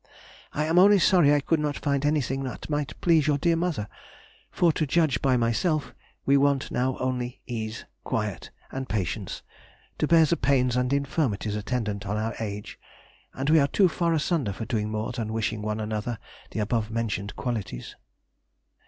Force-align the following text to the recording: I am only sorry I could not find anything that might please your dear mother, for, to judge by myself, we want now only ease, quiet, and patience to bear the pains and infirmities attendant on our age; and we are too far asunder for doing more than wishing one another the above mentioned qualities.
I 0.51 0.65
am 0.65 0.79
only 0.79 0.97
sorry 0.97 1.31
I 1.31 1.41
could 1.41 1.59
not 1.59 1.77
find 1.77 2.03
anything 2.03 2.41
that 2.45 2.71
might 2.71 2.99
please 3.01 3.27
your 3.27 3.37
dear 3.37 3.55
mother, 3.55 3.87
for, 4.49 4.71
to 4.73 4.87
judge 4.87 5.21
by 5.21 5.37
myself, 5.37 5.93
we 6.25 6.37
want 6.37 6.71
now 6.71 6.97
only 6.97 7.43
ease, 7.45 7.85
quiet, 8.03 8.49
and 8.71 8.89
patience 8.89 9.43
to 9.99 10.07
bear 10.07 10.25
the 10.25 10.37
pains 10.37 10.75
and 10.75 10.91
infirmities 10.91 11.55
attendant 11.55 12.07
on 12.07 12.17
our 12.17 12.33
age; 12.39 12.79
and 13.35 13.51
we 13.51 13.59
are 13.59 13.67
too 13.67 13.87
far 13.87 14.15
asunder 14.15 14.53
for 14.53 14.65
doing 14.65 14.89
more 14.89 15.11
than 15.11 15.31
wishing 15.33 15.61
one 15.61 15.79
another 15.79 16.17
the 16.49 16.61
above 16.61 16.89
mentioned 16.89 17.35
qualities. 17.35 17.95